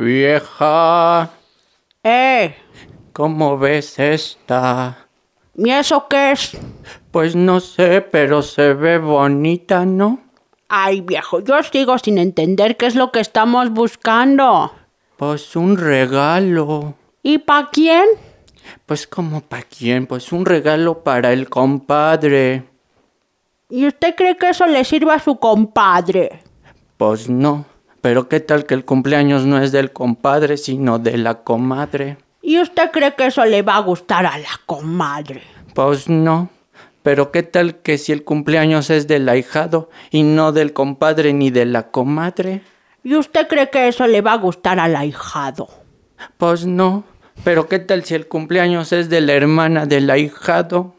[0.00, 1.28] Vieja,
[2.02, 2.56] ¡Eh!
[3.12, 4.96] ¿cómo ves esta?
[5.54, 6.56] ¿Y eso qué es?
[7.10, 10.20] Pues no sé, pero se ve bonita, ¿no?
[10.70, 14.72] Ay, viejo, yo sigo sin entender qué es lo que estamos buscando.
[15.18, 16.94] Pues un regalo.
[17.22, 18.06] ¿Y para quién?
[18.86, 22.64] Pues como para quién, pues un regalo para el compadre.
[23.68, 26.42] ¿Y usted cree que eso le sirva a su compadre?
[26.96, 27.66] Pues no.
[28.00, 32.16] Pero qué tal que el cumpleaños no es del compadre, sino de la comadre.
[32.42, 35.42] ¿Y usted cree que eso le va a gustar a la comadre?
[35.74, 36.48] Pues no.
[37.02, 41.50] Pero qué tal que si el cumpleaños es del ahijado y no del compadre ni
[41.50, 42.62] de la comadre.
[43.02, 45.68] ¿Y usted cree que eso le va a gustar al ahijado?
[46.36, 47.04] Pues no.
[47.44, 50.94] Pero qué tal si el cumpleaños es de la hermana del ahijado.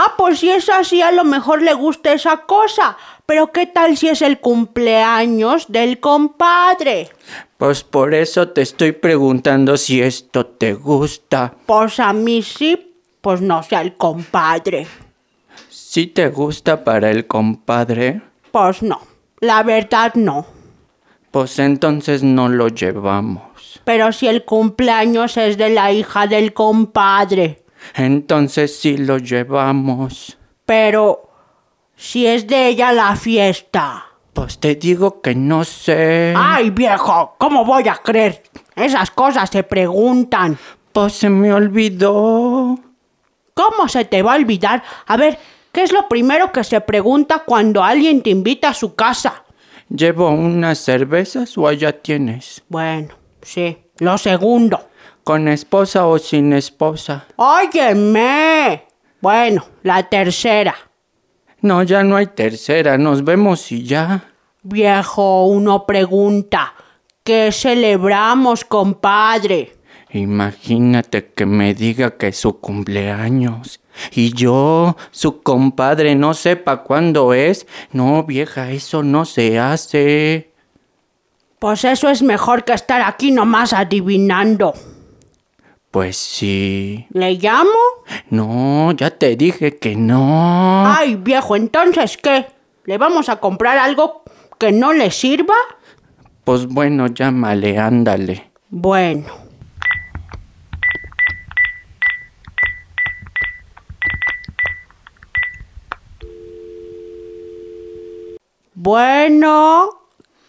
[0.00, 2.96] Ah, pues si es así, a lo mejor le gusta esa cosa.
[3.26, 7.08] Pero ¿qué tal si es el cumpleaños del compadre?
[7.56, 11.52] Pues por eso te estoy preguntando si esto te gusta.
[11.66, 14.86] Pues a mí sí, pues no sea el compadre.
[15.68, 18.22] ¿Sí te gusta para el compadre?
[18.52, 19.00] Pues no,
[19.40, 20.46] la verdad no.
[21.32, 23.80] Pues entonces no lo llevamos.
[23.82, 27.64] Pero si el cumpleaños es de la hija del compadre.
[27.94, 30.38] Entonces sí lo llevamos.
[30.64, 31.30] Pero
[31.96, 34.06] si es de ella la fiesta.
[34.32, 36.32] Pues te digo que no sé.
[36.36, 38.42] Ay, viejo, ¿cómo voy a creer?
[38.76, 40.56] Esas cosas se preguntan.
[40.92, 42.78] Pues se me olvidó.
[43.54, 44.82] ¿Cómo se te va a olvidar?
[45.06, 45.38] A ver,
[45.72, 49.42] ¿qué es lo primero que se pregunta cuando alguien te invita a su casa?
[49.88, 52.62] ¿Llevo unas cervezas o allá tienes?
[52.68, 54.87] Bueno, sí, lo segundo.
[55.28, 57.26] ¿Con esposa o sin esposa?
[57.36, 58.86] Óyeme.
[59.20, 60.74] Bueno, la tercera.
[61.60, 62.96] No, ya no hay tercera.
[62.96, 64.32] Nos vemos y ya.
[64.62, 66.72] Viejo, uno pregunta,
[67.22, 69.76] ¿qué celebramos, compadre?
[70.12, 73.80] Imagínate que me diga que es su cumpleaños.
[74.12, 77.66] Y yo, su compadre, no sepa cuándo es.
[77.92, 80.54] No, vieja, eso no se hace.
[81.58, 84.72] Pues eso es mejor que estar aquí nomás adivinando.
[85.90, 87.06] Pues sí.
[87.10, 87.70] ¿Le llamo?
[88.30, 90.86] No, ya te dije que no.
[90.86, 92.46] Ay, viejo, entonces ¿qué?
[92.84, 94.22] ¿Le vamos a comprar algo
[94.58, 95.54] que no le sirva?
[96.44, 98.50] Pues bueno, llámale, ándale.
[98.68, 99.26] Bueno.
[108.74, 109.88] Bueno,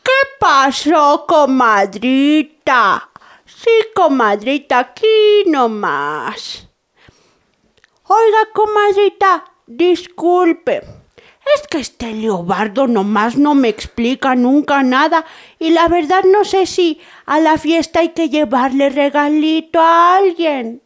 [0.04, 3.09] ¿qué pasó, comadrita?
[3.56, 6.68] Sí, comadrita, aquí nomás.
[8.08, 10.84] Oiga, comadrita, disculpe.
[11.56, 15.26] Es que este Leobardo nomás no me explica nunca nada
[15.58, 20.84] y la verdad no sé si a la fiesta hay que llevarle regalito a alguien.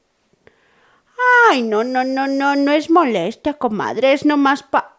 [1.50, 4.96] Ay, no, no, no, no, no es molestia, comadre, es nomás pa...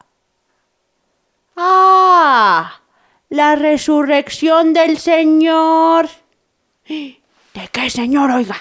[1.57, 2.81] Ah,
[3.29, 6.09] la resurrección del Señor.
[7.55, 8.57] ¿De qué, Señor, oiga?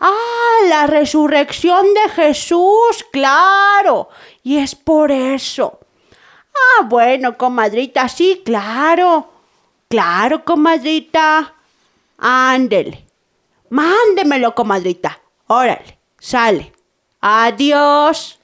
[0.00, 4.08] Ah, la resurrección de Jesús, claro.
[4.42, 5.80] Y es por eso.
[6.54, 9.30] Ah, bueno, comadrita, sí, claro.
[9.88, 11.54] Claro, comadrita.
[12.18, 13.06] Ándele.
[13.70, 15.20] Mándemelo, comadrita.
[15.48, 16.72] Órale, sale.
[17.20, 18.38] Adiós.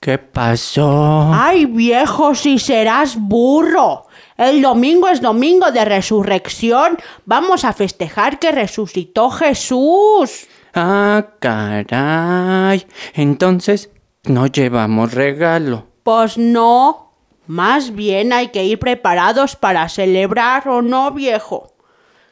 [0.00, 1.30] ¿Qué pasó?
[1.32, 4.06] Ay, viejo, si serás burro.
[4.36, 6.98] El domingo es domingo de resurrección.
[7.26, 10.46] Vamos a festejar que resucitó Jesús.
[10.74, 12.86] Ah, caray.
[13.14, 13.90] Entonces,
[14.24, 15.86] no llevamos regalo.
[16.02, 17.12] Pues no.
[17.46, 21.72] Más bien hay que ir preparados para celebrar, ¿o no, viejo?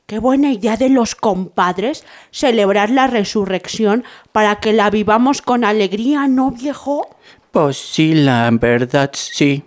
[0.07, 6.27] Qué buena idea de los compadres celebrar la resurrección para que la vivamos con alegría,
[6.27, 7.09] ¿no, viejo?
[7.51, 9.65] Pues sí, la verdad sí.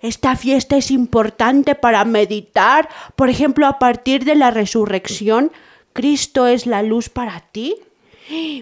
[0.00, 2.88] Esta fiesta es importante para meditar.
[3.14, 5.52] Por ejemplo, a partir de la resurrección,
[5.92, 7.76] Cristo es la luz para ti.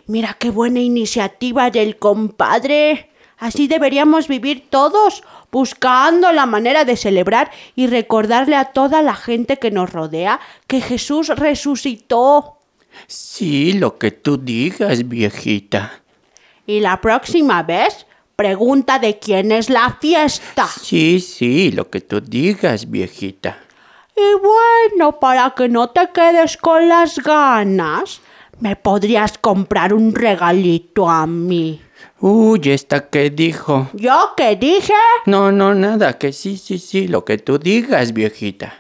[0.07, 3.11] Mira qué buena iniciativa del compadre.
[3.39, 9.59] Así deberíamos vivir todos, buscando la manera de celebrar y recordarle a toda la gente
[9.59, 12.59] que nos rodea que Jesús resucitó.
[13.07, 16.01] Sí, lo que tú digas, viejita.
[16.67, 20.67] Y la próxima vez, pregunta de quién es la fiesta.
[20.67, 23.59] Sí, sí, lo que tú digas, viejita.
[24.17, 28.21] Y bueno, para que no te quedes con las ganas,
[28.61, 31.81] ¿me podrías comprar un regalito a mí?
[32.21, 33.89] Uy, ¿esta qué dijo?
[33.95, 34.95] ¿Yo qué dije?
[35.27, 38.75] No, no, nada, que sí, sí, sí, lo que tú digas, viejita.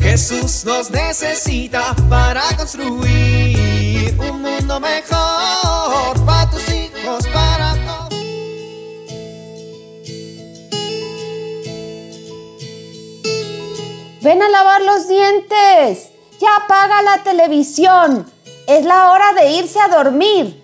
[0.00, 6.69] Jesús nos necesita para construir un mundo mejor para tus
[14.22, 16.10] Ven a lavar los dientes.
[16.38, 18.30] Ya apaga la televisión.
[18.66, 20.62] Es la hora de irse a dormir.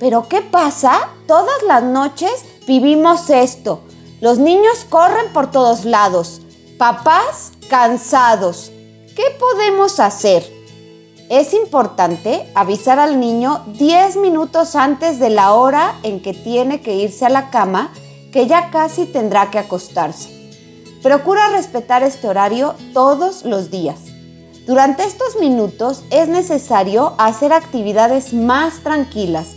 [0.00, 1.10] Pero ¿qué pasa?
[1.28, 3.82] Todas las noches vivimos esto.
[4.20, 6.40] Los niños corren por todos lados.
[6.78, 8.72] Papás cansados.
[9.14, 10.44] ¿Qué podemos hacer?
[11.30, 16.96] Es importante avisar al niño 10 minutos antes de la hora en que tiene que
[16.96, 17.92] irse a la cama,
[18.32, 20.35] que ya casi tendrá que acostarse.
[21.02, 23.98] Procura respetar este horario todos los días.
[24.66, 29.48] Durante estos minutos es necesario hacer actividades más tranquilas,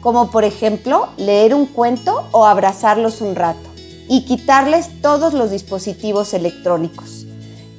[0.00, 3.68] como por ejemplo leer un cuento o abrazarlos un rato,
[4.08, 7.26] y quitarles todos los dispositivos electrónicos.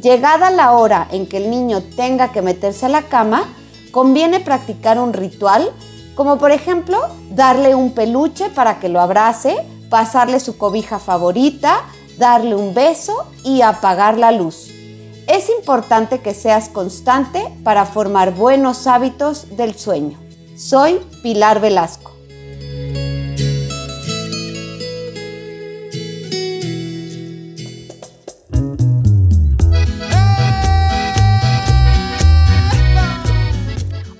[0.01, 3.45] Llegada la hora en que el niño tenga que meterse a la cama,
[3.91, 5.71] conviene practicar un ritual,
[6.15, 6.99] como por ejemplo
[7.31, 9.57] darle un peluche para que lo abrace,
[9.89, 11.81] pasarle su cobija favorita,
[12.17, 14.71] darle un beso y apagar la luz.
[15.27, 20.17] Es importante que seas constante para formar buenos hábitos del sueño.
[20.55, 22.13] Soy Pilar Velasco.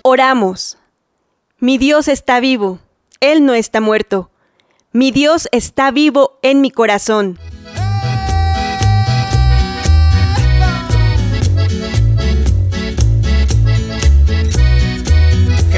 [0.04, 0.78] Oramos.
[1.60, 2.80] Mi Dios está vivo,
[3.20, 4.30] Él no está muerto.
[4.94, 7.38] Mi Dios está vivo en mi corazón.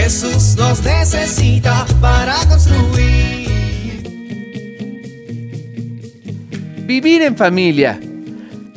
[0.10, 3.48] Jesús nos necesita para construir.
[6.88, 8.00] Vivir en familia.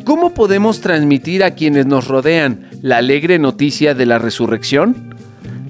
[0.04, 5.14] ¿Cómo podemos transmitir a quienes nos rodean la alegre noticia de la resurrección?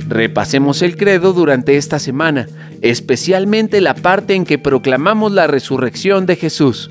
[0.09, 2.49] Repasemos el credo durante esta semana,
[2.81, 6.91] especialmente la parte en que proclamamos la resurrección de Jesús.